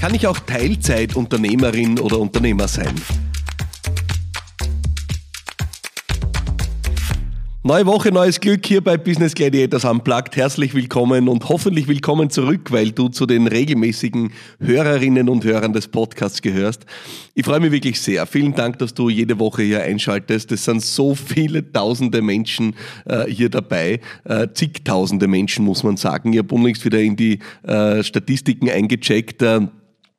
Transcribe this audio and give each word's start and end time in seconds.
Kann 0.00 0.14
ich 0.14 0.26
auch 0.26 0.38
Teilzeitunternehmerin 0.38 1.98
oder 1.98 2.18
Unternehmer 2.18 2.68
sein? 2.68 2.94
Neue 7.62 7.86
Woche, 7.86 8.12
neues 8.12 8.38
Glück 8.38 8.64
hier 8.64 8.80
bei 8.80 8.96
Business 8.96 9.34
Gladiators 9.34 9.84
Unplugged. 9.84 10.36
Herzlich 10.36 10.74
willkommen 10.74 11.26
und 11.26 11.48
hoffentlich 11.48 11.88
willkommen 11.88 12.30
zurück, 12.30 12.70
weil 12.70 12.92
du 12.92 13.08
zu 13.08 13.26
den 13.26 13.48
regelmäßigen 13.48 14.30
Hörerinnen 14.60 15.28
und 15.28 15.44
Hörern 15.44 15.72
des 15.72 15.88
Podcasts 15.88 16.42
gehörst. 16.42 16.86
Ich 17.34 17.44
freue 17.44 17.58
mich 17.58 17.72
wirklich 17.72 18.00
sehr. 18.00 18.24
Vielen 18.26 18.54
Dank, 18.54 18.78
dass 18.78 18.94
du 18.94 19.08
jede 19.08 19.40
Woche 19.40 19.62
hier 19.62 19.82
einschaltest. 19.82 20.52
Es 20.52 20.64
sind 20.64 20.80
so 20.80 21.16
viele 21.16 21.72
tausende 21.72 22.22
Menschen 22.22 22.76
äh, 23.06 23.24
hier 23.24 23.48
dabei. 23.48 23.98
Äh, 24.22 24.46
zigtausende 24.54 25.26
Menschen, 25.26 25.64
muss 25.64 25.82
man 25.82 25.96
sagen. 25.96 26.34
Ich 26.34 26.38
habe 26.38 26.54
unlängst 26.54 26.84
wieder 26.84 27.00
in 27.00 27.16
die 27.16 27.40
äh, 27.64 28.04
Statistiken 28.04 28.70
eingecheckt. 28.70 29.42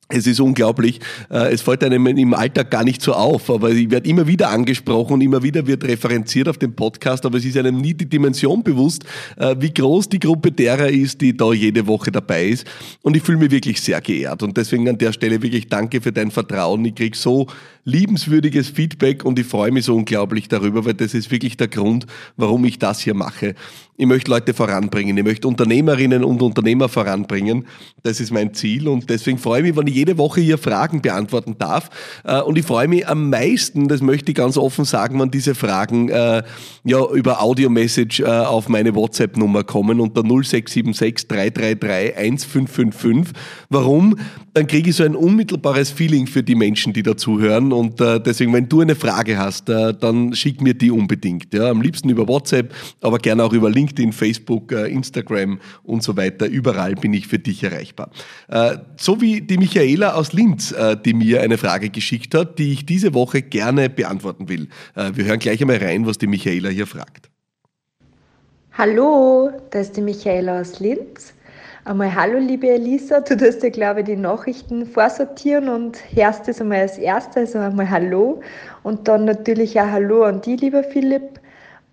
Es 0.09 0.25
ist 0.25 0.39
unglaublich. 0.39 1.01
Äh, 1.29 1.53
es 1.53 1.61
fällt 1.61 1.83
einem 1.83 2.07
im 2.07 2.33
Alltag 2.33 2.71
gar 2.71 2.85
nicht 2.85 3.01
so 3.01 3.11
auf, 3.11 3.49
aber 3.49 3.71
ich 3.71 3.91
werde 3.91 4.09
immer 4.09 4.25
wieder 4.25 4.49
angesprochen 4.49 5.13
und 5.13 5.21
immer 5.21 5.43
wieder 5.43 5.67
wird 5.67 5.83
referenziert 5.83 6.47
auf 6.47 6.57
dem 6.57 6.73
Podcast, 6.73 7.25
aber 7.25 7.37
es 7.37 7.43
ist 7.43 7.57
einem 7.57 7.81
nie 7.81 7.93
die 7.93 8.07
Dimension 8.07 8.63
bewusst, 8.63 9.03
äh, 9.35 9.53
wie 9.59 9.73
groß 9.73 10.07
die 10.07 10.19
Gruppe 10.19 10.53
derer 10.53 10.87
ist, 10.87 11.19
die 11.19 11.35
da 11.35 11.51
jede 11.51 11.85
Woche 11.87 12.09
dabei 12.09 12.47
ist. 12.47 12.65
Und 13.01 13.17
ich 13.17 13.23
fühle 13.23 13.39
mich 13.39 13.51
wirklich 13.51 13.81
sehr 13.81 13.99
geehrt. 13.99 14.43
Und 14.43 14.55
deswegen 14.55 14.87
an 14.87 14.97
der 14.97 15.11
Stelle 15.11 15.41
wirklich 15.41 15.67
danke 15.67 15.99
für 15.99 16.13
dein 16.13 16.31
Vertrauen. 16.31 16.85
Ich 16.85 16.95
krieg 16.95 17.15
so 17.15 17.47
liebenswürdiges 17.87 18.69
Feedback 18.69 19.23
und 19.23 19.39
ich 19.39 19.47
freue 19.47 19.71
mich 19.71 19.85
so 19.85 19.95
unglaublich 19.95 20.49
darüber, 20.49 20.83
weil 20.83 20.93
das 20.93 21.13
ist 21.13 21.31
wirklich 21.31 21.55
der 21.55 21.69
Grund, 21.69 22.05
warum 22.35 22.65
ich 22.65 22.79
das 22.79 22.99
hier 22.99 23.13
mache. 23.13 23.55
Ich 23.95 24.05
möchte 24.05 24.29
Leute 24.29 24.53
voranbringen, 24.53 25.17
ich 25.17 25.23
möchte 25.23 25.47
Unternehmerinnen 25.47 26.23
und 26.23 26.41
Unternehmer 26.41 26.89
voranbringen. 26.89 27.65
Das 28.03 28.19
ist 28.19 28.31
mein 28.31 28.53
Ziel 28.53 28.89
und 28.89 29.09
deswegen 29.09 29.37
freue 29.37 29.61
ich 29.61 29.67
mich, 29.67 29.77
wenn 29.77 29.87
ich 29.87 29.95
jede 29.95 30.17
Woche 30.17 30.41
hier 30.41 30.57
Fragen 30.57 31.01
beantworten 31.01 31.55
darf. 31.57 31.89
Äh, 32.25 32.41
und 32.41 32.57
ich 32.57 32.65
freue 32.65 32.89
mich 32.89 33.07
am 33.07 33.29
meisten, 33.29 33.87
das 33.87 34.01
möchte 34.01 34.31
ich 34.31 34.37
ganz 34.37 34.57
offen 34.57 34.83
sagen, 34.83 35.19
wenn 35.19 35.31
diese 35.31 35.55
Fragen 35.55 36.09
äh, 36.09 36.43
ja 36.83 37.05
über 37.11 37.41
Audio-Message 37.41 38.19
äh, 38.19 38.25
auf 38.25 38.67
meine 38.67 38.93
WhatsApp-Nummer 38.93 39.63
kommen 39.63 40.01
unter 40.01 40.23
0676 40.23 41.27
333 41.29 42.17
1555. 42.17 43.33
Warum? 43.69 44.17
Dann 44.53 44.67
kriege 44.67 44.89
ich 44.89 44.95
so 44.95 45.03
ein 45.03 45.15
unmittelbares 45.15 45.89
Feeling 45.89 46.27
für 46.27 46.43
die 46.43 46.55
Menschen, 46.55 46.91
die 46.91 47.03
dazuhören. 47.03 47.71
Und 47.77 48.01
äh, 48.01 48.19
deswegen, 48.19 48.51
wenn 48.53 48.67
du 48.67 48.81
eine 48.81 48.95
Frage 48.95 49.37
hast, 49.37 49.69
äh, 49.69 49.93
dann 49.93 50.33
schick 50.33 50.61
mir 50.61 50.73
die 50.73 50.89
unbedingt. 50.89 51.53
Ja? 51.53 51.69
Am 51.69 51.79
liebsten 51.79 52.09
über 52.09 52.27
WhatsApp, 52.27 52.73
aber 53.01 53.19
gerne 53.19 53.43
auch 53.43 53.53
über 53.53 53.69
LinkedIn, 53.69 54.13
Facebook, 54.13 54.71
äh, 54.71 54.87
Instagram 54.87 55.59
und 55.83 56.01
so 56.01 56.17
weiter. 56.17 56.47
Überall 56.47 56.95
bin 56.95 57.13
ich 57.13 57.27
für 57.27 57.37
dich 57.37 57.63
erreichbar. 57.63 58.09
Äh, 58.47 58.77
so 58.97 59.21
wie 59.21 59.41
die 59.41 59.59
Michaela 59.59 60.15
aus 60.15 60.33
Linz, 60.33 60.71
äh, 60.71 60.97
die 60.97 61.13
mir 61.13 61.41
eine 61.41 61.59
Frage 61.59 61.91
geschickt 61.91 62.33
hat, 62.33 62.57
die 62.57 62.73
ich 62.73 62.87
diese 62.87 63.13
Woche 63.13 63.43
gerne 63.43 63.91
beantworten 63.91 64.49
will. 64.49 64.69
Äh, 64.95 65.11
wir 65.13 65.25
hören 65.25 65.37
gleich 65.37 65.61
einmal 65.61 65.77
rein, 65.77 66.07
was 66.07 66.17
die 66.17 66.27
Michaela 66.27 66.69
hier 66.69 66.87
fragt. 66.87 67.29
Hallo, 68.73 69.51
da 69.69 69.81
ist 69.81 69.95
die 69.97 70.01
Michaela 70.01 70.61
aus 70.61 70.79
Linz. 70.79 71.33
Einmal 71.87 72.13
Hallo, 72.13 72.37
liebe 72.37 72.67
Elisa. 72.67 73.21
Du 73.21 73.37
tust 73.37 73.63
ja, 73.63 73.69
glaube 73.69 74.01
ich, 74.01 74.07
die 74.07 74.17
Nachrichten 74.17 74.85
vorsortieren 74.85 75.69
und 75.69 75.97
hörst 76.13 76.45
das 76.45 76.59
einmal 76.59 76.81
als 76.81 76.97
erstes. 76.97 77.55
Also 77.55 77.59
einmal 77.59 77.89
Hallo. 77.89 78.41
Und 78.83 79.07
dann 79.07 79.23
natürlich 79.23 79.79
auch 79.79 79.85
Hallo 79.85 80.23
an 80.23 80.41
die, 80.41 80.57
lieber 80.57 80.83
Philipp. 80.83 81.39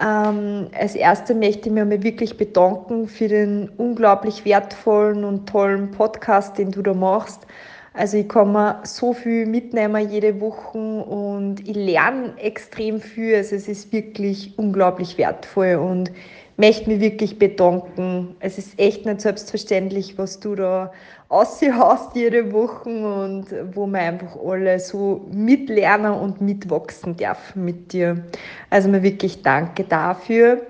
Ähm, 0.04 0.66
als 0.76 0.96
erstes 0.96 1.36
möchte 1.36 1.68
ich 1.68 1.74
mich 1.74 1.82
einmal 1.82 2.02
wirklich 2.02 2.36
bedanken 2.36 3.06
für 3.06 3.28
den 3.28 3.68
unglaublich 3.76 4.44
wertvollen 4.44 5.22
und 5.22 5.48
tollen 5.48 5.92
Podcast, 5.92 6.58
den 6.58 6.72
du 6.72 6.82
da 6.82 6.92
machst. 6.92 7.46
Also 7.92 8.16
ich 8.16 8.28
kann 8.28 8.50
mir 8.50 8.80
so 8.82 9.12
viel 9.12 9.46
mitnehmen 9.46 10.10
jede 10.10 10.40
Woche 10.40 10.76
und 10.76 11.60
ich 11.68 11.76
lerne 11.76 12.36
extrem 12.38 13.00
viel. 13.00 13.36
Also 13.36 13.54
es 13.54 13.68
ist 13.68 13.92
wirklich 13.92 14.58
unglaublich 14.58 15.16
wertvoll 15.18 15.76
und 15.76 16.10
möchte 16.56 16.88
mich 16.90 17.00
wirklich 17.00 17.38
bedanken. 17.38 18.36
Es 18.40 18.58
ist 18.58 18.78
echt 18.78 19.06
nicht 19.06 19.20
selbstverständlich, 19.20 20.18
was 20.18 20.40
du 20.40 20.54
da 20.54 20.92
aushaust 21.28 22.14
jede 22.14 22.52
Woche 22.52 22.88
und 22.88 23.46
wo 23.72 23.86
wir 23.86 23.98
einfach 23.98 24.36
alle 24.44 24.78
so 24.78 25.22
mitlernen 25.32 26.12
und 26.12 26.40
mitwachsen 26.40 27.16
dürfen 27.16 27.64
mit 27.64 27.92
dir. 27.92 28.24
Also 28.70 28.88
mir 28.88 29.02
wirklich 29.02 29.42
danke 29.42 29.84
dafür. 29.84 30.62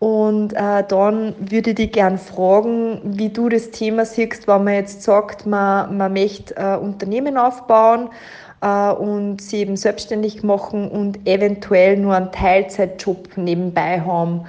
Und 0.00 0.52
äh, 0.52 0.84
dann 0.86 1.34
würde 1.38 1.70
ich 1.70 1.76
dich 1.76 1.92
gerne 1.92 2.18
fragen, 2.18 3.00
wie 3.04 3.30
du 3.30 3.48
das 3.48 3.70
Thema 3.70 4.04
siehst, 4.04 4.46
wenn 4.46 4.64
man 4.64 4.74
jetzt 4.74 5.02
sagt, 5.02 5.46
man, 5.46 5.96
man 5.96 6.12
möchte 6.12 6.54
äh, 6.56 6.76
Unternehmen 6.76 7.38
aufbauen 7.38 8.10
äh, 8.60 8.90
und 8.90 9.40
sie 9.40 9.60
eben 9.60 9.76
selbstständig 9.76 10.42
machen 10.42 10.90
und 10.90 11.26
eventuell 11.26 11.96
nur 11.96 12.14
einen 12.14 12.32
Teilzeitjob 12.32 13.36
nebenbei 13.36 14.00
haben. 14.00 14.44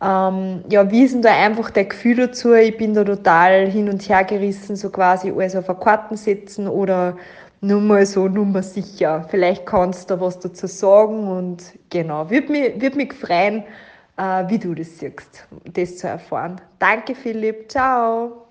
Ähm, 0.00 0.62
ja, 0.70 0.90
wie 0.90 1.02
ist 1.04 1.14
denn 1.14 1.22
da 1.22 1.30
einfach 1.32 1.70
der 1.70 1.86
Gefühl 1.86 2.16
dazu? 2.16 2.52
Ich 2.54 2.76
bin 2.76 2.94
da 2.94 3.04
total 3.04 3.68
hin 3.68 3.88
und 3.88 4.08
her 4.08 4.24
gerissen, 4.24 4.76
so 4.76 4.90
quasi 4.90 5.30
alles 5.32 5.56
auf 5.56 5.68
eine 5.68 5.78
Karten 5.78 6.16
setzen 6.16 6.68
oder 6.68 7.16
nur 7.60 7.80
mal 7.80 8.06
so, 8.06 8.28
nur 8.28 8.46
mal 8.46 8.62
sicher. 8.62 9.26
Vielleicht 9.28 9.66
kannst 9.66 10.10
du 10.10 10.14
da 10.14 10.20
was 10.20 10.38
dazu 10.38 10.66
sagen 10.68 11.26
und 11.28 11.64
genau, 11.90 12.30
würde 12.30 12.52
mich, 12.52 12.80
würd 12.80 12.96
mich 12.96 13.12
freuen, 13.12 13.64
äh, 14.16 14.48
wie 14.48 14.58
du 14.58 14.74
das 14.74 14.98
siehst, 14.98 15.48
das 15.64 15.96
zu 15.98 16.06
erfahren. 16.08 16.60
Danke, 16.78 17.14
Philipp. 17.16 17.70
Ciao. 17.70 18.47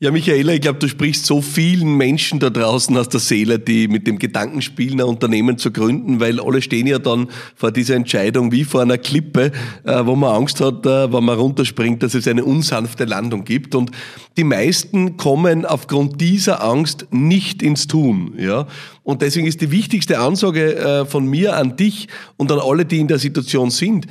Ja, 0.00 0.12
Michaela, 0.12 0.52
ich 0.52 0.60
glaube, 0.60 0.78
du 0.78 0.86
sprichst 0.86 1.26
so 1.26 1.42
vielen 1.42 1.96
Menschen 1.96 2.38
da 2.38 2.50
draußen 2.50 2.96
aus 2.96 3.08
der 3.08 3.18
Seele, 3.18 3.58
die 3.58 3.88
mit 3.88 4.06
dem 4.06 4.20
Gedanken 4.20 4.62
spielen, 4.62 5.00
ein 5.00 5.08
Unternehmen 5.08 5.58
zu 5.58 5.72
gründen, 5.72 6.20
weil 6.20 6.38
alle 6.38 6.62
stehen 6.62 6.86
ja 6.86 7.00
dann 7.00 7.26
vor 7.56 7.72
dieser 7.72 7.96
Entscheidung 7.96 8.52
wie 8.52 8.62
vor 8.62 8.82
einer 8.82 8.96
Klippe, 8.96 9.50
äh, 9.82 10.06
wo 10.06 10.14
man 10.14 10.36
Angst 10.36 10.60
hat, 10.60 10.86
äh, 10.86 11.12
wenn 11.12 11.24
man 11.24 11.36
runterspringt, 11.36 12.04
dass 12.04 12.14
es 12.14 12.28
eine 12.28 12.44
unsanfte 12.44 13.06
Landung 13.06 13.42
gibt. 13.42 13.74
Und 13.74 13.90
die 14.36 14.44
meisten 14.44 15.16
kommen 15.16 15.66
aufgrund 15.66 16.20
dieser 16.20 16.62
Angst 16.62 17.08
nicht 17.10 17.60
ins 17.60 17.88
Tun. 17.88 18.34
Ja? 18.38 18.68
Und 19.02 19.20
deswegen 19.20 19.48
ist 19.48 19.62
die 19.62 19.72
wichtigste 19.72 20.20
Ansage 20.20 20.76
äh, 20.76 21.06
von 21.06 21.26
mir 21.26 21.56
an 21.56 21.74
dich 21.74 22.06
und 22.36 22.52
an 22.52 22.60
alle, 22.60 22.84
die 22.84 23.00
in 23.00 23.08
der 23.08 23.18
Situation 23.18 23.72
sind, 23.72 24.06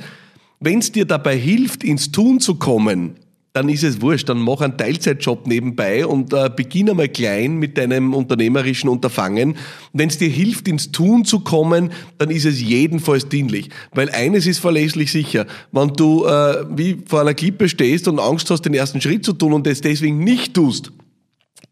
wenn 0.60 0.80
es 0.80 0.92
dir 0.92 1.06
dabei 1.06 1.38
hilft, 1.38 1.82
ins 1.82 2.12
Tun 2.12 2.40
zu 2.40 2.56
kommen, 2.56 3.16
dann 3.58 3.68
ist 3.68 3.82
es 3.82 4.00
wurscht, 4.00 4.28
dann 4.28 4.38
mach 4.38 4.60
einen 4.60 4.76
Teilzeitjob 4.76 5.48
nebenbei 5.48 6.06
und 6.06 6.32
äh, 6.32 6.48
beginn 6.54 6.90
einmal 6.90 7.08
klein 7.08 7.56
mit 7.56 7.76
deinem 7.76 8.14
unternehmerischen 8.14 8.88
Unterfangen. 8.88 9.56
Wenn 9.92 10.08
es 10.08 10.16
dir 10.16 10.28
hilft, 10.28 10.68
ins 10.68 10.92
Tun 10.92 11.24
zu 11.24 11.40
kommen, 11.40 11.90
dann 12.18 12.30
ist 12.30 12.44
es 12.44 12.60
jedenfalls 12.60 13.28
dienlich. 13.28 13.70
Weil 13.92 14.10
eines 14.10 14.46
ist 14.46 14.60
verlässlich 14.60 15.10
sicher, 15.10 15.44
wenn 15.72 15.88
du 15.88 16.24
äh, 16.24 16.66
wie 16.70 16.98
vor 17.04 17.22
einer 17.22 17.34
Klippe 17.34 17.68
stehst 17.68 18.06
und 18.06 18.20
Angst 18.20 18.48
hast, 18.48 18.62
den 18.62 18.74
ersten 18.74 19.00
Schritt 19.00 19.24
zu 19.24 19.32
tun 19.32 19.52
und 19.52 19.66
es 19.66 19.80
deswegen 19.80 20.22
nicht 20.22 20.54
tust, 20.54 20.92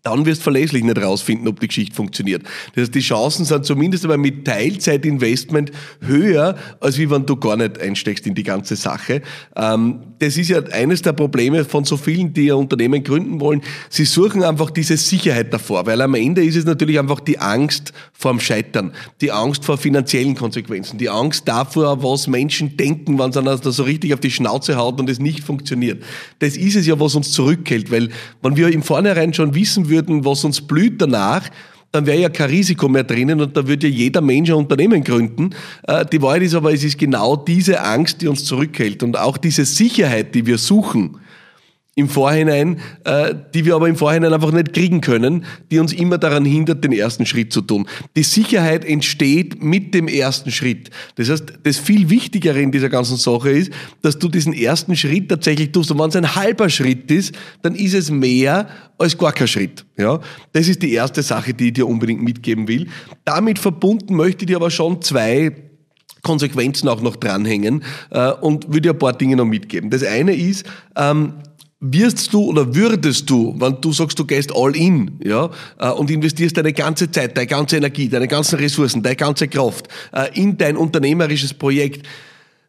dann 0.06 0.24
wirst 0.24 0.40
du 0.40 0.44
verlässlich 0.44 0.84
nicht 0.84 1.02
rausfinden, 1.02 1.48
ob 1.48 1.58
die 1.58 1.66
Geschichte 1.66 1.94
funktioniert. 1.94 2.44
Das 2.74 2.82
heißt, 2.82 2.94
die 2.94 3.00
Chancen 3.00 3.44
sind 3.44 3.66
zumindest 3.66 4.04
aber 4.04 4.16
mit 4.16 4.44
Teilzeitinvestment 4.44 5.72
höher, 6.00 6.56
als 6.78 6.96
wie 6.98 7.10
wenn 7.10 7.26
du 7.26 7.34
gar 7.34 7.56
nicht 7.56 7.80
einsteckst 7.80 8.24
in 8.24 8.36
die 8.36 8.44
ganze 8.44 8.76
Sache. 8.76 9.22
Ähm, 9.56 9.98
das 10.20 10.36
ist 10.36 10.48
ja 10.48 10.62
eines 10.62 11.02
der 11.02 11.12
Probleme 11.12 11.64
von 11.64 11.84
so 11.84 11.96
vielen, 11.96 12.32
die 12.32 12.46
ihr 12.46 12.56
Unternehmen 12.56 13.02
gründen 13.02 13.40
wollen. 13.40 13.62
Sie 13.90 14.04
suchen 14.04 14.44
einfach 14.44 14.70
diese 14.70 14.96
Sicherheit 14.96 15.52
davor, 15.52 15.86
weil 15.86 16.00
am 16.00 16.14
Ende 16.14 16.44
ist 16.44 16.56
es 16.56 16.64
natürlich 16.64 16.98
einfach 17.00 17.18
die 17.18 17.38
Angst 17.40 17.92
vorm 18.12 18.38
Scheitern, 18.38 18.92
die 19.20 19.32
Angst 19.32 19.64
vor 19.64 19.76
finanziellen 19.76 20.36
Konsequenzen, 20.36 20.98
die 20.98 21.10
Angst 21.10 21.48
davor, 21.48 22.02
was 22.02 22.28
Menschen 22.28 22.76
denken, 22.76 23.18
wenn 23.18 23.32
sie 23.32 23.42
dann 23.42 23.60
so 23.60 23.82
richtig 23.82 24.14
auf 24.14 24.20
die 24.20 24.30
Schnauze 24.30 24.76
haut 24.76 25.00
und 25.00 25.10
es 25.10 25.18
nicht 25.18 25.42
funktioniert. 25.42 26.02
Das 26.38 26.56
ist 26.56 26.76
es 26.76 26.86
ja, 26.86 26.98
was 27.00 27.16
uns 27.16 27.32
zurückhält, 27.32 27.90
weil 27.90 28.08
wenn 28.40 28.56
wir 28.56 28.68
im 28.68 28.82
Vornherein 28.82 29.34
schon 29.34 29.54
wissen 29.54 29.88
würden, 29.88 29.95
würden, 29.96 30.24
was 30.24 30.44
uns 30.44 30.60
blüht 30.60 31.00
danach, 31.00 31.48
dann 31.92 32.06
wäre 32.06 32.20
ja 32.20 32.28
kein 32.28 32.50
Risiko 32.50 32.88
mehr 32.88 33.04
drinnen 33.04 33.40
und 33.40 33.56
da 33.56 33.66
würde 33.66 33.88
ja 33.88 33.94
jeder 33.94 34.20
Mensch 34.20 34.50
ein 34.50 34.56
Unternehmen 34.56 35.02
gründen. 35.02 35.50
Äh, 35.86 36.04
die 36.06 36.20
Wahrheit 36.20 36.42
ist 36.42 36.54
aber, 36.54 36.72
es 36.72 36.84
ist 36.84 36.98
genau 36.98 37.36
diese 37.36 37.80
Angst, 37.82 38.20
die 38.20 38.28
uns 38.28 38.44
zurückhält 38.44 39.02
und 39.02 39.18
auch 39.18 39.38
diese 39.38 39.64
Sicherheit, 39.64 40.34
die 40.34 40.46
wir 40.46 40.58
suchen 40.58 41.18
im 41.98 42.10
Vorhinein, 42.10 42.78
äh, 43.04 43.34
die 43.54 43.64
wir 43.64 43.74
aber 43.74 43.88
im 43.88 43.96
Vorhinein 43.96 44.34
einfach 44.34 44.52
nicht 44.52 44.74
kriegen 44.74 45.00
können, 45.00 45.46
die 45.70 45.78
uns 45.78 45.94
immer 45.94 46.18
daran 46.18 46.44
hindert, 46.44 46.84
den 46.84 46.92
ersten 46.92 47.24
Schritt 47.24 47.54
zu 47.54 47.62
tun. 47.62 47.88
Die 48.16 48.22
Sicherheit 48.22 48.84
entsteht 48.84 49.62
mit 49.62 49.94
dem 49.94 50.06
ersten 50.06 50.50
Schritt. 50.50 50.90
Das 51.16 51.30
heißt, 51.30 51.54
das 51.62 51.78
viel 51.78 52.10
Wichtigere 52.10 52.60
in 52.60 52.70
dieser 52.70 52.90
ganzen 52.90 53.16
Sache 53.16 53.50
ist, 53.50 53.72
dass 54.02 54.18
du 54.18 54.28
diesen 54.28 54.52
ersten 54.52 54.94
Schritt 54.94 55.30
tatsächlich 55.30 55.72
tust. 55.72 55.90
Und 55.90 55.98
wenn 55.98 56.10
es 56.10 56.16
ein 56.16 56.36
halber 56.36 56.68
Schritt 56.68 57.10
ist, 57.10 57.34
dann 57.62 57.74
ist 57.74 57.94
es 57.94 58.10
mehr 58.10 58.68
als 58.98 59.16
gar 59.16 59.32
kein 59.32 59.48
Schritt. 59.48 59.86
Ja, 59.96 60.20
das 60.52 60.68
ist 60.68 60.82
die 60.82 60.92
erste 60.92 61.22
Sache, 61.22 61.54
die 61.54 61.68
ich 61.68 61.72
dir 61.72 61.88
unbedingt 61.88 62.22
mitgeben 62.22 62.68
will. 62.68 62.88
Damit 63.24 63.58
verbunden 63.58 64.16
möchte 64.16 64.44
ich 64.44 64.48
dir 64.48 64.56
aber 64.56 64.70
schon 64.70 65.00
zwei 65.00 65.50
Konsequenzen 66.22 66.88
auch 66.88 67.00
noch 67.00 67.16
dranhängen 67.16 67.82
äh, 68.10 68.32
und 68.32 68.66
würde 68.68 68.82
dir 68.82 68.90
ein 68.90 68.98
paar 68.98 69.14
Dinge 69.14 69.36
noch 69.36 69.46
mitgeben. 69.46 69.88
Das 69.88 70.02
eine 70.02 70.34
ist, 70.34 70.66
ähm, 70.94 71.34
wirst 71.80 72.32
du 72.32 72.44
oder 72.44 72.74
würdest 72.74 73.28
du, 73.28 73.54
wenn 73.58 73.80
du 73.80 73.92
sagst, 73.92 74.18
du 74.18 74.24
gehst 74.24 74.50
all 74.54 74.74
in, 74.74 75.20
ja, 75.22 75.50
äh, 75.78 75.90
und 75.90 76.10
investierst 76.10 76.56
deine 76.56 76.72
ganze 76.72 77.10
Zeit, 77.10 77.36
deine 77.36 77.46
ganze 77.46 77.76
Energie, 77.76 78.08
deine 78.08 78.28
ganzen 78.28 78.58
Ressourcen, 78.58 79.02
deine 79.02 79.16
ganze 79.16 79.48
Kraft 79.48 79.88
äh, 80.12 80.28
in 80.34 80.56
dein 80.56 80.76
unternehmerisches 80.76 81.54
Projekt, 81.54 82.06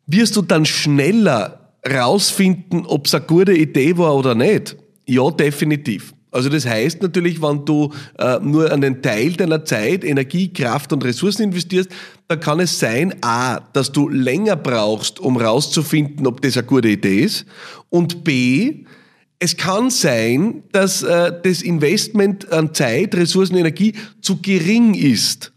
wirst 0.07 0.35
du 0.35 0.41
dann 0.41 0.65
schneller 0.65 1.71
rausfinden, 1.89 2.85
ob 2.85 3.07
es 3.07 3.15
eine 3.15 3.25
gute 3.25 3.53
Idee 3.53 3.97
war 3.97 4.15
oder 4.15 4.35
nicht? 4.35 4.75
Ja, 5.05 5.31
definitiv. 5.31 6.13
Also 6.37 6.49
das 6.49 6.67
heißt 6.67 7.01
natürlich, 7.01 7.41
wenn 7.41 7.65
du 7.65 7.91
äh, 8.19 8.37
nur 8.39 8.71
einen 8.71 9.01
Teil 9.01 9.33
deiner 9.33 9.65
Zeit, 9.65 10.03
Energie, 10.03 10.53
Kraft 10.53 10.93
und 10.93 11.03
Ressourcen 11.03 11.41
investierst, 11.41 11.89
dann 12.27 12.39
kann 12.39 12.59
es 12.59 12.77
sein, 12.77 13.15
a, 13.21 13.59
dass 13.73 13.91
du 13.91 14.07
länger 14.07 14.55
brauchst, 14.55 15.19
um 15.19 15.37
rauszufinden, 15.37 16.27
ob 16.27 16.41
das 16.41 16.55
eine 16.55 16.67
gute 16.67 16.89
Idee 16.89 17.21
ist, 17.21 17.47
und 17.89 18.23
b, 18.23 18.85
es 19.39 19.57
kann 19.57 19.89
sein, 19.89 20.61
dass 20.71 21.01
äh, 21.01 21.31
das 21.43 21.63
Investment 21.63 22.51
an 22.51 22.71
Zeit, 22.71 23.15
Ressourcen, 23.15 23.57
Energie 23.57 23.93
zu 24.21 24.37
gering 24.37 24.93
ist, 24.93 25.51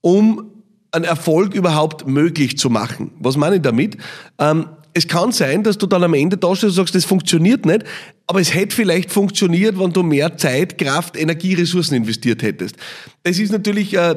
um 0.00 0.50
einen 0.92 1.04
Erfolg 1.04 1.54
überhaupt 1.54 2.06
möglich 2.06 2.56
zu 2.56 2.70
machen. 2.70 3.10
Was 3.20 3.36
meine 3.36 3.56
ich 3.56 3.62
damit? 3.62 3.98
Ähm, 4.38 4.66
es 4.96 5.06
kann 5.06 5.30
sein, 5.30 5.62
dass 5.62 5.76
du 5.76 5.86
dann 5.86 6.02
am 6.04 6.14
Ende 6.14 6.38
da 6.38 6.56
stehst 6.56 6.70
und 6.70 6.72
sagst, 6.72 6.94
das 6.94 7.04
funktioniert 7.04 7.66
nicht, 7.66 7.84
aber 8.26 8.40
es 8.40 8.54
hätte 8.54 8.74
vielleicht 8.74 9.12
funktioniert, 9.12 9.78
wenn 9.78 9.92
du 9.92 10.02
mehr 10.02 10.38
Zeit, 10.38 10.78
Kraft, 10.78 11.18
Energie, 11.18 11.52
Ressourcen 11.52 11.96
investiert 11.96 12.42
hättest. 12.42 12.76
Das 13.22 13.38
ist 13.38 13.52
natürlich 13.52 13.92
äh, 13.94 14.16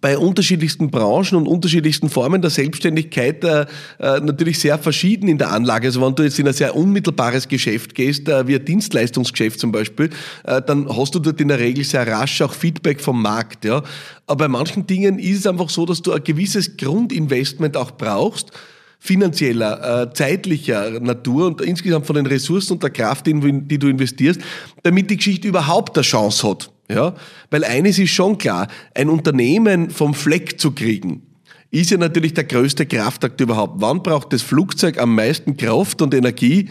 bei 0.00 0.16
unterschiedlichsten 0.16 0.88
Branchen 0.88 1.34
und 1.34 1.48
unterschiedlichsten 1.48 2.10
Formen 2.10 2.42
der 2.42 2.52
Selbstständigkeit 2.52 3.42
äh, 3.42 3.62
äh, 3.98 4.20
natürlich 4.20 4.60
sehr 4.60 4.78
verschieden 4.78 5.26
in 5.26 5.38
der 5.38 5.50
Anlage. 5.50 5.88
Also 5.88 6.00
wenn 6.00 6.14
du 6.14 6.22
jetzt 6.22 6.38
in 6.38 6.46
ein 6.46 6.54
sehr 6.54 6.76
unmittelbares 6.76 7.48
Geschäft 7.48 7.96
gehst, 7.96 8.28
äh, 8.28 8.46
wie 8.46 8.54
ein 8.54 8.64
Dienstleistungsgeschäft 8.64 9.58
zum 9.58 9.72
Beispiel, 9.72 10.10
äh, 10.44 10.62
dann 10.62 10.88
hast 10.96 11.16
du 11.16 11.18
dort 11.18 11.40
in 11.40 11.48
der 11.48 11.58
Regel 11.58 11.82
sehr 11.82 12.06
rasch 12.06 12.40
auch 12.40 12.54
Feedback 12.54 13.00
vom 13.00 13.20
Markt. 13.20 13.64
Ja? 13.64 13.82
Aber 14.28 14.44
bei 14.44 14.48
manchen 14.48 14.86
Dingen 14.86 15.18
ist 15.18 15.40
es 15.40 15.46
einfach 15.48 15.70
so, 15.70 15.84
dass 15.86 16.02
du 16.02 16.12
ein 16.12 16.22
gewisses 16.22 16.76
Grundinvestment 16.76 17.76
auch 17.76 17.90
brauchst, 17.90 18.52
finanzieller, 18.98 20.02
äh, 20.02 20.14
zeitlicher 20.14 20.98
Natur 21.00 21.46
und 21.46 21.60
insgesamt 21.60 22.06
von 22.06 22.16
den 22.16 22.26
Ressourcen 22.26 22.74
und 22.74 22.82
der 22.82 22.90
Kraft, 22.90 23.26
die, 23.26 23.34
die 23.34 23.78
du 23.78 23.88
investierst, 23.88 24.40
damit 24.82 25.10
die 25.10 25.16
Geschichte 25.16 25.48
überhaupt 25.48 25.96
eine 25.96 26.02
Chance 26.02 26.48
hat. 26.48 26.70
Ja? 26.90 27.14
Weil 27.50 27.64
eines 27.64 27.98
ist 27.98 28.10
schon 28.10 28.38
klar, 28.38 28.68
ein 28.94 29.08
Unternehmen 29.08 29.90
vom 29.90 30.14
Fleck 30.14 30.60
zu 30.60 30.72
kriegen, 30.72 31.22
ist 31.70 31.90
ja 31.90 31.98
natürlich 31.98 32.34
der 32.34 32.44
größte 32.44 32.86
Kraftakt 32.86 33.40
überhaupt. 33.40 33.80
Wann 33.80 34.02
braucht 34.02 34.32
das 34.32 34.42
Flugzeug 34.42 34.98
am 35.00 35.14
meisten 35.14 35.56
Kraft 35.56 36.02
und 36.02 36.14
Energie? 36.14 36.68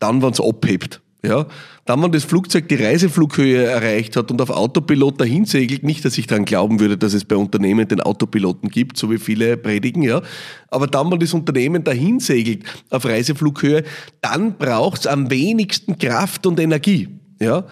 Dann, 0.00 0.20
wenn 0.22 0.32
es 0.32 0.40
abhebt. 0.40 1.00
Ja, 1.24 1.46
dann, 1.86 2.02
wenn 2.02 2.12
das 2.12 2.24
Flugzeug 2.24 2.68
die 2.68 2.74
Reiseflughöhe 2.74 3.64
erreicht 3.64 4.16
hat 4.16 4.30
und 4.30 4.42
auf 4.42 4.50
Autopilot 4.50 5.20
dahin 5.20 5.46
segelt, 5.46 5.82
nicht, 5.82 6.04
dass 6.04 6.18
ich 6.18 6.26
daran 6.26 6.44
glauben 6.44 6.80
würde, 6.80 6.98
dass 6.98 7.14
es 7.14 7.24
bei 7.24 7.36
Unternehmen 7.36 7.88
den 7.88 8.00
Autopiloten 8.00 8.68
gibt, 8.68 8.98
so 8.98 9.10
wie 9.10 9.18
viele 9.18 9.56
predigen, 9.56 10.02
ja. 10.02 10.20
Aber 10.68 10.86
dann, 10.86 11.10
wenn 11.10 11.20
das 11.20 11.32
Unternehmen 11.32 11.82
dahin 11.82 12.20
segelt 12.20 12.64
auf 12.90 13.06
Reiseflughöhe, 13.06 13.84
dann 14.20 14.58
braucht 14.58 15.00
es 15.00 15.06
am 15.06 15.30
wenigsten 15.30 15.98
Kraft 15.98 16.46
und 16.46 16.60
Energie, 16.60 17.08
ja. 17.40 17.64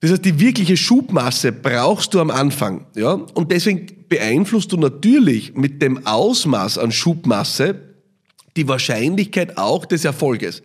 Das 0.00 0.10
heißt, 0.10 0.24
die 0.24 0.40
wirkliche 0.40 0.76
Schubmasse 0.76 1.52
brauchst 1.52 2.14
du 2.14 2.20
am 2.20 2.30
Anfang, 2.30 2.86
ja. 2.96 3.12
Und 3.12 3.52
deswegen 3.52 3.86
beeinflusst 4.08 4.72
du 4.72 4.78
natürlich 4.78 5.54
mit 5.54 5.82
dem 5.82 6.06
Ausmaß 6.06 6.78
an 6.78 6.90
Schubmasse 6.90 7.76
die 8.56 8.66
Wahrscheinlichkeit 8.66 9.58
auch 9.58 9.84
des 9.84 10.04
Erfolges. 10.04 10.62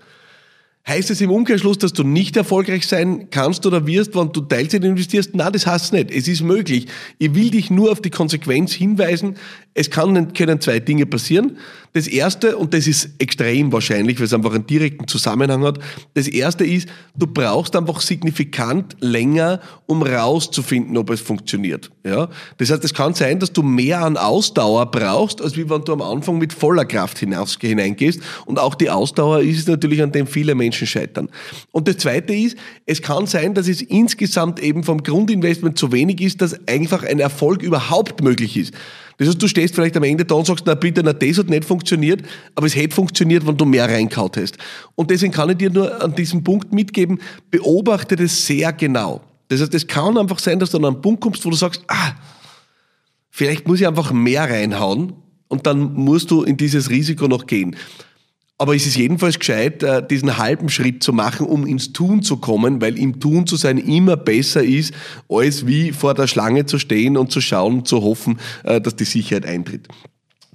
Heißt 0.88 1.12
es 1.12 1.20
im 1.20 1.32
Umkehrschluss, 1.32 1.78
dass 1.78 1.92
du 1.92 2.04
nicht 2.04 2.38
erfolgreich 2.38 2.88
sein 2.88 3.30
kannst 3.30 3.66
oder 3.66 3.86
wirst, 3.86 4.16
wenn 4.16 4.32
du 4.32 4.40
Teilzeit 4.40 4.86
investierst? 4.86 5.36
Nein, 5.36 5.52
das 5.52 5.68
heißt 5.68 5.92
nicht. 5.92 6.12
Es 6.12 6.30
ist 6.30 6.42
möglich. 6.42 6.88
Ich 7.18 7.36
will 7.36 7.50
dich 7.50 7.70
nur 7.70 7.92
auf 7.92 8.00
die 8.00 8.10
Konsequenz 8.10 8.72
hinweisen. 8.72 9.36
Es 9.74 9.92
kann, 9.92 10.34
können 10.34 10.62
zwei 10.62 10.80
Dinge 10.80 11.06
passieren. 11.06 11.58
Das 11.94 12.08
erste, 12.08 12.58
und 12.58 12.74
das 12.74 12.88
ist 12.88 13.10
extrem 13.20 13.72
wahrscheinlich, 13.72 14.18
weil 14.20 14.28
es 14.28 14.34
einfach 14.34 14.54
einen 14.54 14.66
direkten 14.66 15.08
Zusammenhang 15.08 15.64
hat. 15.64 15.80
Das 16.14 16.28
erste 16.28 16.66
ist, 16.66 16.88
du 17.18 17.28
brauchst 17.28 17.76
einfach 17.76 18.02
signifikant 18.02 18.96
länger, 19.02 19.60
um 19.88 20.04
rauszufinden, 20.04 20.96
ob 20.96 21.10
es 21.10 21.22
funktioniert. 21.22 21.92
Ja? 22.06 22.30
Das 22.58 22.72
heißt, 22.72 22.84
es 22.84 22.94
kann 22.94 23.14
sein, 23.14 23.40
dass 23.40 23.52
du 23.52 23.62
mehr 23.62 24.06
an 24.06 24.16
Ausdauer 24.16 24.90
brauchst, 24.92 25.42
als 25.42 25.58
wie 25.58 25.70
wenn 25.70 25.84
du 25.84 25.94
am 25.94 26.02
Anfang 26.02 26.38
mit 26.38 26.54
voller 26.54 26.86
Kraft 26.86 27.20
hinaus, 27.20 27.58
hineingehst. 27.60 28.22
Und 28.46 28.60
auch 28.60 28.76
die 28.76 28.90
Ausdauer 28.90 29.42
ist 29.42 29.60
es 29.60 29.68
natürlich, 29.68 30.02
an 30.02 30.12
dem 30.12 30.28
viele 30.28 30.56
Menschen 30.56 30.77
scheitern. 30.86 31.30
Und 31.72 31.88
das 31.88 31.98
zweite 31.98 32.34
ist, 32.34 32.58
es 32.86 33.02
kann 33.02 33.26
sein, 33.26 33.54
dass 33.54 33.68
es 33.68 33.82
insgesamt 33.82 34.60
eben 34.62 34.84
vom 34.84 35.04
Grundinvestment 35.04 35.78
zu 35.78 35.92
wenig 35.92 36.22
ist, 36.22 36.42
dass 36.42 36.68
einfach 36.68 37.04
ein 37.04 37.20
Erfolg 37.20 37.64
überhaupt 37.64 38.22
möglich 38.22 38.58
ist. 38.58 38.74
Das 39.18 39.28
heißt, 39.28 39.42
du 39.42 39.48
stehst 39.48 39.74
vielleicht 39.74 39.98
am 39.98 40.04
Ende 40.04 40.26
da 40.26 40.36
und 40.36 40.46
sagst, 40.46 40.66
na 40.68 40.76
bitte, 40.76 41.02
na 41.04 41.14
das 41.14 41.38
hat 41.38 41.50
nicht 41.50 41.66
funktioniert, 41.66 42.22
aber 42.56 42.68
es 42.68 42.76
hätte 42.76 42.94
funktioniert, 42.94 43.48
wenn 43.48 43.58
du 43.58 43.66
mehr 43.66 43.90
reinkaut 43.90 44.38
hast. 44.38 44.58
Und 44.96 45.10
deswegen 45.10 45.34
kann 45.34 45.50
ich 45.50 45.58
dir 45.58 45.72
nur 45.72 46.02
an 46.04 46.14
diesem 46.14 46.44
Punkt 46.44 46.72
mitgeben, 46.72 47.20
beobachte 47.50 48.16
das 48.16 48.46
sehr 48.46 48.72
genau. 48.74 49.22
Das 49.48 49.62
heißt, 49.62 49.74
es 49.74 49.88
kann 49.88 50.18
einfach 50.18 50.40
sein, 50.40 50.60
dass 50.60 50.72
du 50.72 50.78
an 50.78 50.86
einen 50.86 51.02
Punkt 51.02 51.22
kommst, 51.22 51.46
wo 51.46 51.50
du 51.50 51.56
sagst, 51.56 51.82
ah, 51.88 52.12
vielleicht 53.32 53.68
muss 53.68 53.80
ich 53.80 53.88
einfach 53.88 54.12
mehr 54.12 54.44
reinhauen 54.50 55.14
und 55.48 55.66
dann 55.66 55.94
musst 55.94 56.32
du 56.32 56.44
in 56.44 56.58
dieses 56.58 56.90
Risiko 56.90 57.28
noch 57.28 57.48
gehen. 57.48 57.76
Aber 58.60 58.76
es 58.76 58.88
ist 58.88 58.98
jedenfalls 58.98 59.38
gescheit, 59.38 59.84
äh, 59.84 60.06
diesen 60.06 60.38
halben 60.38 60.70
Schritt 60.70 61.04
zu 61.04 61.14
machen, 61.14 61.46
um 61.46 61.68
ins 61.68 61.94
Tun 61.94 62.24
zu 62.24 62.38
kommen, 62.38 62.82
weil 62.82 62.98
im 62.98 63.20
Tun 63.20 63.46
zu 63.46 63.56
sein 63.56 63.78
immer 63.78 64.18
besser 64.18 64.64
ist, 64.64 64.94
als 65.30 65.68
wie 65.68 65.92
vor 65.92 66.16
der 66.16 66.26
Schlange 66.26 66.66
zu 66.66 66.80
stehen 66.80 67.18
und 67.18 67.32
zu 67.32 67.40
schauen, 67.40 67.86
zu 67.86 68.02
hoffen, 68.02 68.40
äh, 68.64 68.82
dass 68.82 68.96
die 68.96 69.06
Sicherheit 69.06 69.46
eintritt. 69.46 69.88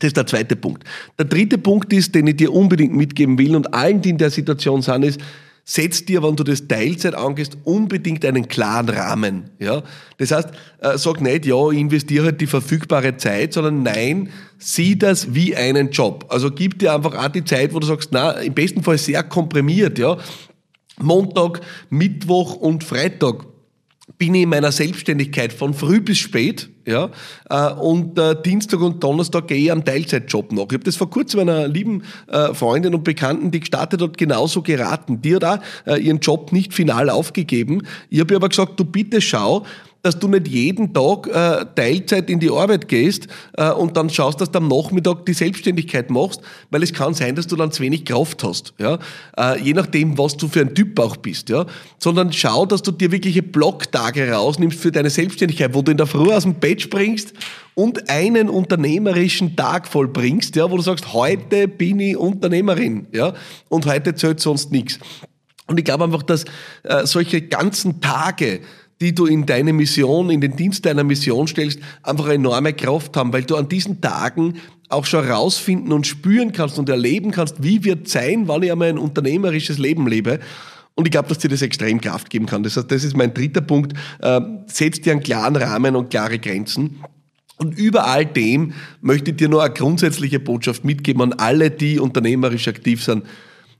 Das 0.00 0.08
ist 0.08 0.16
der 0.16 0.26
zweite 0.26 0.56
Punkt. 0.56 0.82
Der 1.16 1.26
dritte 1.26 1.58
Punkt 1.58 1.92
ist, 1.92 2.12
den 2.16 2.26
ich 2.26 2.36
dir 2.36 2.52
unbedingt 2.52 2.92
mitgeben 2.92 3.38
will 3.38 3.54
und 3.54 3.72
allen, 3.72 4.02
die 4.02 4.10
in 4.10 4.18
der 4.18 4.30
Situation 4.30 4.82
sind, 4.82 5.04
ist, 5.04 5.20
setz 5.64 6.04
dir, 6.04 6.22
wenn 6.22 6.36
du 6.36 6.44
das 6.44 6.66
Teilzeit 6.66 7.14
angehst, 7.14 7.56
unbedingt 7.64 8.24
einen 8.24 8.48
klaren 8.48 8.88
Rahmen. 8.88 9.50
Ja? 9.58 9.82
Das 10.18 10.32
heißt, 10.32 10.48
äh, 10.80 10.98
sag 10.98 11.20
nicht, 11.20 11.46
ja, 11.46 11.70
investiere 11.70 12.32
die 12.32 12.46
verfügbare 12.46 13.16
Zeit, 13.16 13.52
sondern 13.52 13.82
nein, 13.82 14.30
sieh 14.58 14.98
das 14.98 15.34
wie 15.34 15.54
einen 15.54 15.90
Job. 15.90 16.26
Also 16.28 16.50
gib 16.50 16.78
dir 16.78 16.94
einfach 16.94 17.14
auch 17.14 17.28
die 17.28 17.44
Zeit, 17.44 17.72
wo 17.72 17.78
du 17.78 17.86
sagst, 17.86 18.10
na, 18.12 18.32
im 18.32 18.54
besten 18.54 18.82
Fall 18.82 18.98
sehr 18.98 19.22
komprimiert, 19.22 19.98
ja. 19.98 20.16
Montag, 21.00 21.60
Mittwoch 21.90 22.54
und 22.54 22.84
Freitag 22.84 23.46
bin 24.18 24.34
ich 24.34 24.42
in 24.42 24.48
meiner 24.48 24.72
Selbstständigkeit 24.72 25.52
von 25.52 25.74
früh 25.74 26.00
bis 26.00 26.18
spät, 26.18 26.70
ja, 26.86 27.10
äh, 27.48 27.72
und 27.74 28.18
äh, 28.18 28.40
Dienstag 28.42 28.80
und 28.80 29.02
Donnerstag 29.02 29.48
gehe 29.48 29.58
ich 29.58 29.72
am 29.72 29.84
Teilzeitjob 29.84 30.52
noch. 30.52 30.66
Ich 30.66 30.74
habe 30.74 30.84
das 30.84 30.96
vor 30.96 31.10
kurzem 31.10 31.40
einer 31.40 31.68
lieben 31.68 32.02
äh, 32.26 32.54
Freundin 32.54 32.94
und 32.94 33.04
Bekannten, 33.04 33.50
die 33.50 33.60
gestartet 33.60 34.02
hat, 34.02 34.18
genauso 34.18 34.62
geraten. 34.62 35.22
Die 35.22 35.36
hat 35.36 35.44
auch 35.44 35.58
äh, 35.86 36.00
ihren 36.00 36.18
Job 36.18 36.52
nicht 36.52 36.74
final 36.74 37.08
aufgegeben. 37.10 37.82
Ich 38.10 38.20
habe 38.20 38.34
ihr 38.34 38.36
aber 38.36 38.48
gesagt, 38.48 38.80
du 38.80 38.84
bitte 38.84 39.20
schau, 39.20 39.64
dass 40.02 40.18
du 40.18 40.28
nicht 40.28 40.48
jeden 40.48 40.92
Tag 40.92 41.28
äh, 41.28 41.64
Teilzeit 41.74 42.28
in 42.28 42.40
die 42.40 42.50
Arbeit 42.50 42.88
gehst 42.88 43.28
äh, 43.56 43.70
und 43.70 43.96
dann 43.96 44.10
schaust, 44.10 44.40
dass 44.40 44.50
du 44.50 44.58
am 44.58 44.68
Nachmittag 44.68 45.24
die 45.26 45.32
Selbstständigkeit 45.32 46.10
machst, 46.10 46.40
weil 46.70 46.82
es 46.82 46.92
kann 46.92 47.14
sein, 47.14 47.36
dass 47.36 47.46
du 47.46 47.56
dann 47.56 47.70
zu 47.70 47.82
wenig 47.82 48.04
Kraft 48.04 48.42
hast, 48.42 48.74
ja, 48.78 48.98
äh, 49.38 49.60
je 49.60 49.74
nachdem, 49.74 50.18
was 50.18 50.36
du 50.36 50.48
für 50.48 50.60
ein 50.60 50.74
Typ 50.74 50.98
auch 50.98 51.16
bist, 51.16 51.48
ja, 51.48 51.66
sondern 51.98 52.32
schau, 52.32 52.66
dass 52.66 52.82
du 52.82 52.90
dir 52.90 53.12
wirkliche 53.12 53.42
Blocktage 53.42 54.32
rausnimmst 54.32 54.78
für 54.78 54.90
deine 54.90 55.10
Selbstständigkeit, 55.10 55.72
wo 55.74 55.82
du 55.82 55.92
in 55.92 55.98
der 55.98 56.06
Früh 56.06 56.32
aus 56.32 56.42
dem 56.42 56.54
Bett 56.54 56.82
springst 56.82 57.32
und 57.74 58.10
einen 58.10 58.48
unternehmerischen 58.48 59.54
Tag 59.56 59.86
vollbringst, 59.86 60.56
ja, 60.56 60.70
wo 60.70 60.76
du 60.76 60.82
sagst, 60.82 61.12
heute 61.12 61.68
bin 61.68 62.00
ich 62.00 62.16
Unternehmerin, 62.16 63.06
ja, 63.12 63.34
und 63.68 63.86
heute 63.86 64.14
zählt 64.14 64.40
sonst 64.40 64.72
nichts. 64.72 64.98
Und 65.68 65.78
ich 65.78 65.84
glaube 65.84 66.04
einfach, 66.04 66.22
dass 66.24 66.44
äh, 66.82 67.06
solche 67.06 67.40
ganzen 67.40 68.00
Tage 68.00 68.60
die 69.02 69.14
du 69.14 69.26
in 69.26 69.46
deine 69.46 69.72
Mission, 69.72 70.30
in 70.30 70.40
den 70.40 70.54
Dienst 70.54 70.86
deiner 70.86 71.02
Mission 71.02 71.48
stellst, 71.48 71.80
einfach 72.04 72.28
enorme 72.28 72.72
Kraft 72.72 73.16
haben, 73.16 73.32
weil 73.32 73.42
du 73.42 73.56
an 73.56 73.68
diesen 73.68 74.00
Tagen 74.00 74.54
auch 74.88 75.06
schon 75.06 75.28
rausfinden 75.28 75.92
und 75.92 76.06
spüren 76.06 76.52
kannst 76.52 76.78
und 76.78 76.88
erleben 76.88 77.32
kannst, 77.32 77.62
wie 77.62 77.82
wird 77.82 78.08
sein, 78.08 78.46
wann 78.46 78.62
ich 78.62 78.70
einmal 78.70 78.88
ein 78.88 78.98
unternehmerisches 78.98 79.78
Leben 79.78 80.06
lebe. 80.06 80.38
Und 80.94 81.06
ich 81.06 81.10
glaube, 81.10 81.28
dass 81.28 81.38
dir 81.38 81.48
das 81.48 81.62
extrem 81.62 82.00
Kraft 82.00 82.30
geben 82.30 82.46
kann. 82.46 82.62
Das 82.62 82.76
heißt, 82.76 82.92
das 82.92 83.02
ist 83.02 83.16
mein 83.16 83.34
dritter 83.34 83.62
Punkt. 83.62 83.94
Äh, 84.20 84.40
setz 84.66 85.00
dir 85.00 85.12
einen 85.12 85.22
klaren 85.22 85.56
Rahmen 85.56 85.96
und 85.96 86.10
klare 86.10 86.38
Grenzen. 86.38 87.00
Und 87.56 87.76
über 87.76 88.06
all 88.06 88.24
dem 88.24 88.74
möchte 89.00 89.32
ich 89.32 89.36
dir 89.36 89.48
nur 89.48 89.64
eine 89.64 89.74
grundsätzliche 89.74 90.38
Botschaft 90.38 90.84
mitgeben 90.84 91.22
an 91.22 91.32
alle, 91.32 91.70
die 91.70 91.98
unternehmerisch 91.98 92.68
aktiv 92.68 93.02
sind. 93.02 93.24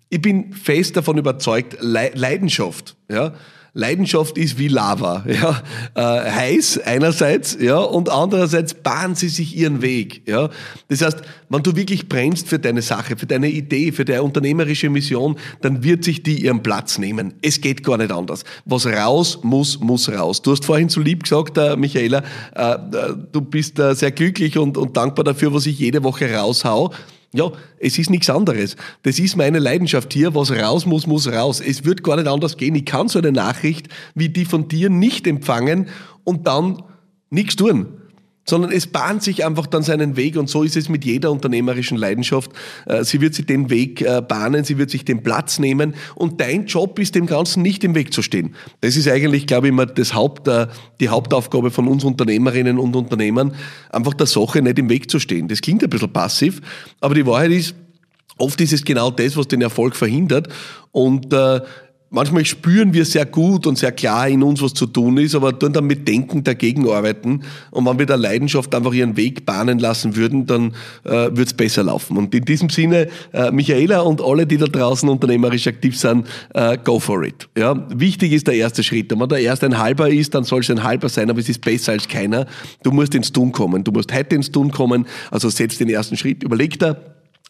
Ich 0.09 0.21
bin 0.21 0.53
fest 0.53 0.97
davon 0.97 1.17
überzeugt, 1.17 1.77
Leidenschaft, 1.81 2.97
ja, 3.09 3.35
Leidenschaft 3.75 4.37
ist 4.37 4.59
wie 4.59 4.69
Lava, 4.69 5.25
ja, 5.29 5.63
äh, 5.95 6.31
heiß 6.31 6.81
einerseits, 6.85 7.57
ja, 7.59 7.79
und 7.79 8.11
andererseits 8.11 8.75
bahnen 8.75 9.15
sie 9.15 9.29
sich 9.29 9.57
ihren 9.57 9.81
Weg, 9.81 10.29
ja. 10.29 10.51
Das 10.89 11.01
heißt, 11.01 11.23
wenn 11.49 11.63
du 11.63 11.75
wirklich 11.75 12.09
brennst 12.09 12.49
für 12.49 12.59
deine 12.59 12.83
Sache, 12.83 13.17
für 13.17 13.27
deine 13.27 13.49
Idee, 13.49 13.93
für 13.93 14.05
deine 14.05 14.23
unternehmerische 14.23 14.91
Mission, 14.91 15.39
dann 15.63 15.83
wird 15.83 16.05
sich 16.05 16.23
die 16.23 16.45
ihren 16.45 16.63
Platz 16.63 16.99
nehmen. 16.99 17.35
Es 17.41 17.61
geht 17.61 17.83
gar 17.83 17.97
nicht 17.97 18.11
anders. 18.11 18.45
Was 18.65 18.87
raus 18.87 19.39
muss, 19.43 19.81
muss 19.81 20.11
raus. 20.11 20.43
Du 20.43 20.53
hast 20.53 20.65
vorhin 20.65 20.89
so 20.89 21.01
lieb 21.01 21.23
gesagt, 21.23 21.57
äh, 21.57 21.77
Michaela, 21.77 22.23
äh, 22.55 22.73
äh 22.73 22.79
du 23.33 23.41
bist 23.41 23.79
äh, 23.79 23.95
sehr 23.95 24.13
glücklich 24.13 24.59
und, 24.59 24.77
und 24.77 24.97
dankbar 24.97 25.25
dafür, 25.25 25.55
was 25.55 25.67
ich 25.67 25.79
jede 25.79 26.03
Woche 26.03 26.33
raushau. 26.33 26.93
Ja, 27.35 27.51
es 27.79 27.99
ist 27.99 28.11
nichts 28.11 28.29
anderes. 28.29 28.77
Das 29.05 29.19
ist 29.19 29.37
meine 29.37 29.59
Leidenschaft 29.59 30.13
hier. 30.13 30.35
Was 30.35 30.51
raus 30.51 30.85
muss, 30.85 31.07
muss 31.07 31.33
raus. 31.33 31.61
Es 31.61 31.85
wird 31.85 32.03
gar 32.05 32.17
nicht 32.17 32.29
anders 32.29 32.59
gehen. 32.59 32.75
Ich 32.75 32.85
kann 32.85 33.09
so 33.09 33.19
eine 33.19 33.33
Nachricht 33.33 33.89
wie 34.15 34.29
die 34.29 34.45
von 34.45 34.69
dir 34.69 34.91
nicht 34.91 35.27
empfangen 35.27 35.89
und 36.25 36.47
dann 36.47 36.83
nichts 37.31 37.57
tun 37.57 38.02
sondern 38.45 38.73
es 38.73 38.87
bahnt 38.87 39.23
sich 39.23 39.45
einfach 39.45 39.67
dann 39.67 39.83
seinen 39.83 40.17
Weg 40.17 40.37
und 40.37 40.49
so 40.49 40.63
ist 40.63 40.77
es 40.77 40.89
mit 40.89 41.05
jeder 41.05 41.31
unternehmerischen 41.31 41.97
Leidenschaft. 41.97 42.51
Äh, 42.87 43.05
sie 43.05 43.21
wird 43.21 43.35
sich 43.35 43.47
den 43.47 43.71
Weg 43.71 44.03
äh, 44.03 44.21
bahnen, 44.21 44.65
sie 44.65 44.79
wird 44.79 44.91
sich 44.91 45.05
den 45.05 45.23
Platz 45.23 45.59
nehmen 45.59 45.95
und 46.15 46.41
dein 46.41 46.67
Job 46.67 46.99
ist 46.99 47.15
dem 47.15 47.27
Ganzen 47.27 47.63
nicht 47.63 47.85
im 47.85 47.95
Weg 47.95 48.13
zu 48.13 48.23
stehen. 48.23 48.55
Das 48.81 48.97
ist 48.97 49.09
eigentlich, 49.09 49.47
glaube 49.47 49.69
ich, 49.69 49.73
immer 49.73 49.87
das 49.87 50.15
Haupt, 50.15 50.49
äh, 50.49 50.67
die 51.01 51.09
Hauptaufgabe 51.09 51.71
von 51.71 51.89
uns 51.89 52.05
Unternehmerinnen 52.05 52.79
und 52.79 52.97
Unternehmern, 52.97 53.55
einfach 53.91 54.15
der 54.15 54.27
Sache 54.27 54.61
nicht 54.63 54.79
im 54.79 54.89
Weg 54.89 55.11
zu 55.11 55.19
stehen. 55.21 55.49
Das 55.49 55.61
klingt 55.61 55.83
ein 55.85 55.91
bisschen 55.91 56.13
passiv, 56.13 56.61
aber 57.01 57.15
die 57.15 57.27
Wahrheit 57.27 57.53
ist, 57.53 57.75
Oft 58.39 58.61
ist 58.61 58.73
es 58.73 58.85
genau 58.85 59.11
das, 59.11 59.37
was 59.37 59.47
den 59.47 59.61
Erfolg 59.61 59.95
verhindert. 59.95 60.49
Und 60.91 61.33
äh, 61.33 61.61
manchmal 62.13 62.45
spüren 62.45 62.95
wir 62.95 63.05
sehr 63.05 63.27
gut 63.27 63.67
und 63.67 63.79
sehr 63.79 63.93
klar 63.93 64.29
in 64.29 64.43
uns, 64.43 64.63
was 64.63 64.75
zu 64.75 64.87
tun 64.87 65.19
ist, 65.19 65.35
aber 65.35 65.59
tun 65.59 65.73
dann 65.73 65.87
mit 65.87 66.07
Denken 66.07 66.45
dagegen 66.45 66.89
arbeiten. 66.89 67.43
Und 67.71 67.87
wenn 67.87 67.99
wir 67.99 68.07
der 68.07 68.19
Leidenschaft 68.19 68.75
einfach 68.75 68.93
ihren 68.93 69.17
Weg 69.17 69.45
bahnen 69.45 69.79
lassen 69.79 70.15
würden, 70.15 70.47
dann 70.47 70.75
äh, 71.05 71.31
wird 71.33 71.49
es 71.49 71.55
besser 71.55 71.83
laufen. 71.83 72.17
Und 72.17 72.35
in 72.35 72.45
diesem 72.45 72.71
Sinne, 72.71 73.09
äh, 73.33 73.51
Michaela 73.51 74.01
und 74.01 74.21
alle, 74.21 74.47
die 74.47 74.59
da 74.59 74.67
draußen 74.67 75.09
unternehmerisch 75.09 75.67
aktiv 75.67 75.99
sind, 75.99 76.27
äh, 76.55 76.79
go 76.85 77.01
for 77.01 77.25
it. 77.25 77.49
Ja, 77.57 77.85
wichtig 77.89 78.33
ist 78.33 78.47
der 78.47 78.55
erste 78.55 78.83
Schritt. 78.83 79.11
Wenn 79.11 79.29
der 79.29 79.39
erste 79.39 79.67
ein 79.67 79.79
halber 79.79 80.11
ist, 80.11 80.35
dann 80.35 80.45
soll 80.45 80.61
es 80.61 80.71
ein 80.71 80.83
halber 80.83 81.09
sein, 81.09 81.31
aber 81.31 81.41
es 81.41 81.49
ist 81.49 81.61
besser 81.61 81.93
als 81.93 82.07
keiner. 82.07 82.47
Du 82.83 82.91
musst 82.91 83.15
ins 83.15 83.33
Tun 83.33 83.53
kommen. 83.53 83.85
Du 83.85 83.91
musst 83.91 84.13
heute 84.13 84.37
ins 84.37 84.51
Tun 84.51 84.71
kommen. 84.71 85.07
Also 85.31 85.49
setz 85.49 85.79
den 85.79 85.89
ersten 85.89 86.17
Schritt, 86.17 86.43
überleg 86.43 86.79
da, 86.79 86.97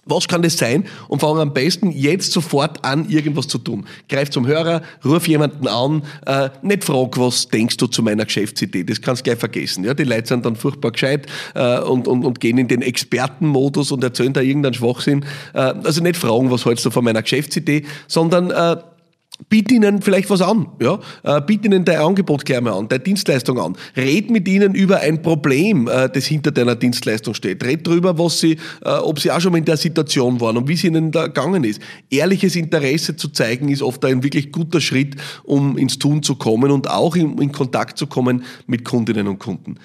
was 0.05 0.27
kann 0.27 0.43
das 0.43 0.59
sein? 0.59 0.85
Und 1.09 1.21
fang 1.21 1.39
am 1.39 1.53
besten 1.53 1.93
jetzt 1.93 2.33
sofort 2.33 2.85
an, 2.85 3.09
irgendwas 3.09 3.47
zu 3.47 3.59
tun. 3.59 3.87
Greif 4.09 4.31
zum 4.31 4.47
Hörer, 4.47 4.83
ruf 5.05 5.29
jemanden 5.29 5.69
an, 5.69 6.03
äh, 6.27 6.51
nicht 6.63 6.85
frag, 6.85 7.17
was 7.19 7.49
denkst 7.49 7.77
du 7.77 7.87
zu 7.87 8.03
meiner 8.03 8.25
Geschäftsidee? 8.25 8.83
Das 8.83 9.01
kannst 9.01 9.21
du 9.21 9.25
gleich 9.25 9.39
vergessen. 9.39 9.85
Ja, 9.85 9.95
die 9.95 10.05
Leute 10.05 10.27
sind 10.27 10.45
dann 10.45 10.57
furchtbar 10.57 10.91
gescheit 10.91 11.27
äh, 11.55 11.79
und, 11.79 12.09
und, 12.09 12.25
und 12.25 12.41
gehen 12.41 12.59
in 12.59 12.67
den 12.67 12.83
Expertenmodus 12.83 13.93
und 13.93 14.03
erzählen 14.03 14.33
da 14.33 14.41
irgendeinen 14.41 14.75
Schwachsinn. 14.75 15.25
Äh, 15.55 15.59
also 15.59 16.03
nicht 16.03 16.17
fragen, 16.17 16.51
was 16.51 16.65
hältst 16.65 16.85
du 16.85 16.91
von 16.91 17.05
meiner 17.05 17.23
Geschäftsidee, 17.23 17.85
sondern 18.09 18.51
äh, 18.51 18.77
Biet 19.49 19.73
ihnen 19.73 20.03
vielleicht 20.03 20.31
was 20.31 20.41
an, 20.41 20.67
ja. 20.81 20.99
Äh, 21.23 21.41
biet 21.41 21.65
ihnen 21.65 21.85
dein 21.85 21.99
Angebot 21.99 22.45
gleich 22.45 22.61
mal 22.61 22.73
an, 22.73 22.89
deine 22.89 23.03
Dienstleistung 23.03 23.59
an. 23.59 23.77
Red 23.97 24.31
mit 24.31 24.47
ihnen 24.47 24.75
über 24.75 25.01
ein 25.01 25.23
Problem, 25.23 25.89
äh, 25.89 26.09
das 26.09 26.27
hinter 26.27 26.53
deiner 26.53 26.77
Dienstleistung 26.77 27.35
steht. 27.35 27.65
Red 27.65 27.87
darüber, 27.87 28.19
was 28.19 28.41
sie, 28.41 28.59
äh, 28.85 28.91
ob 28.91 29.19
sie 29.19 29.31
auch 29.31 29.41
schon 29.41 29.53
mal 29.53 29.59
in 29.59 29.65
der 29.65 29.77
Situation 29.77 30.41
waren 30.41 30.59
und 30.59 30.69
wie 30.69 30.75
es 30.75 30.85
ihnen 30.85 31.11
da 31.11 31.27
gegangen 31.27 31.65
ist. 31.65 31.81
Ehrliches 32.11 32.57
Interesse 32.57 33.17
zu 33.17 33.29
zeigen, 33.31 33.69
ist 33.69 33.83
oft 33.83 34.05
ein 34.05 34.23
wirklich 34.23 34.53
guter 34.53 34.81
Schritt, 34.81 35.17
um 35.45 35.77
ins 35.77 35.99
Tun 35.99 36.23
zu 36.23 36.37
kommen 36.37 36.71
und 36.71 36.89
auch 36.89 37.17
in, 37.17 37.53
Kontakt 37.53 37.99
zu 37.99 38.07
kommen 38.07 38.45
mit 38.67 38.85
Kundinnen 38.85 39.27
und 39.29 39.39
Kunden. 39.39 39.77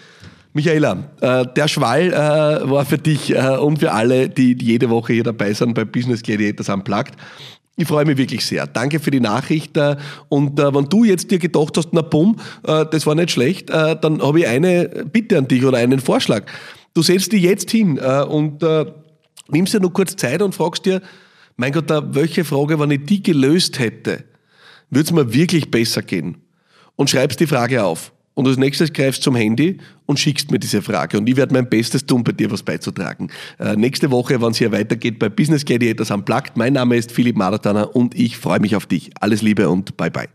Michaela, 0.53 0.95
der 1.21 1.67
Schwall 1.67 2.11
war 2.11 2.85
für 2.85 2.97
dich 2.97 3.35
und 3.35 3.79
für 3.79 3.91
alle, 3.91 4.29
die, 4.29 4.55
die 4.55 4.65
jede 4.65 4.89
Woche 4.89 5.13
hier 5.13 5.23
dabei 5.23 5.53
sind 5.53 5.73
bei 5.75 5.85
Business 5.85 6.23
Gladiators 6.23 6.69
Unplugged. 6.69 7.13
Ich 7.79 7.87
freue 7.87 8.05
mich 8.05 8.17
wirklich 8.17 8.43
sehr. 8.43 8.65
Danke 8.65 8.99
für 8.99 9.11
die 9.11 9.19
Nachricht. 9.19 9.77
Äh, 9.77 9.97
und 10.29 10.59
äh, 10.59 10.73
wenn 10.73 10.85
du 10.85 11.03
jetzt 11.03 11.29
dir 11.29 11.37
gedacht 11.37 11.77
hast, 11.77 11.89
na 11.91 12.01
bumm, 12.01 12.37
äh, 12.63 12.85
das 12.89 13.05
war 13.05 13.13
nicht 13.13 13.29
schlecht, 13.29 13.69
dann 13.69 14.21
habe 14.21 14.39
ich 14.39 14.47
eine 14.47 15.05
Bitte 15.11 15.37
an 15.37 15.47
dich 15.47 15.63
oder 15.63 15.77
einen 15.77 15.99
Vorschlag. 15.99 16.45
Du 16.95 17.03
setzt 17.03 17.31
dich 17.31 17.43
jetzt 17.43 17.69
hin 17.69 17.99
und 17.99 18.65
nimmst 19.49 19.73
dir 19.75 19.79
nur 19.79 19.93
kurz 19.93 20.15
Zeit 20.15 20.41
und 20.41 20.55
fragst 20.55 20.87
dir, 20.87 21.01
mein 21.55 21.71
Gott, 21.71 21.85
welche 22.15 22.43
Frage, 22.43 22.79
wenn 22.79 22.89
ich 22.89 23.05
die 23.05 23.21
gelöst 23.21 23.77
hätte, 23.77 24.23
würde 24.89 25.05
es 25.05 25.11
mir 25.11 25.31
wirklich 25.31 25.69
besser 25.69 26.01
gehen? 26.01 26.37
Und 26.95 27.11
schreibst 27.11 27.39
die 27.39 27.45
Frage 27.45 27.83
auf. 27.83 28.11
Und 28.37 28.47
als 28.47 28.57
nächstes 28.57 28.93
greifst 28.93 29.23
zum 29.23 29.35
Handy 29.35 29.79
und 30.05 30.19
schickst 30.19 30.51
mir 30.51 30.59
diese 30.59 30.83
Frage. 30.83 31.17
Und 31.17 31.27
ich 31.27 31.35
werde 31.35 31.55
mein 31.55 31.67
Bestes 31.67 32.05
tun, 32.05 32.23
bei 32.23 32.33
dir 32.33 32.51
was 32.51 32.61
beizutragen. 32.61 33.31
Äh, 33.57 33.75
nächste 33.75 34.11
Woche, 34.11 34.39
wenn 34.39 34.51
es 34.51 34.59
hier 34.59 34.71
weitergeht 34.71 35.17
bei 35.17 35.27
Business 35.27 35.65
Gladiators 35.65 36.11
Unplugged. 36.11 36.55
Mein 36.55 36.73
Name 36.73 36.97
ist 36.97 37.11
Philipp 37.11 37.35
Maratana 37.35 37.81
und 37.81 38.13
ich 38.13 38.37
freue 38.37 38.59
mich 38.59 38.75
auf 38.75 38.85
dich. 38.85 39.09
Alles 39.19 39.41
Liebe 39.41 39.67
und 39.67 39.97
bye 39.97 40.11
bye. 40.11 40.27